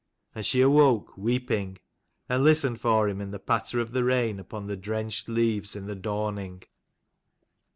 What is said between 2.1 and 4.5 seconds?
and listened for him, in the patter of the rain